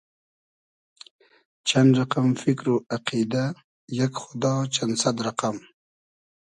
چئن 1.67 1.87
رئقئم 1.97 2.29
فیکر 2.41 2.67
و 2.73 2.75
اقیدۂ 2.95 3.45
یئگ 3.97 4.13
خودا 4.21 4.53
چئن 4.73 4.91
سئد 5.01 5.17
رئقئم 5.25 5.57